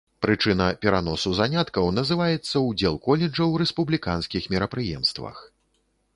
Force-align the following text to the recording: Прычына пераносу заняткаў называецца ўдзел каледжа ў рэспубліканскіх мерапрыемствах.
Прычына 0.25 0.67
пераносу 0.85 1.33
заняткаў 1.39 1.89
называецца 1.99 2.63
ўдзел 2.69 2.99
каледжа 3.09 3.33
ў 3.33 3.53
рэспубліканскіх 3.65 4.43
мерапрыемствах. 4.57 5.47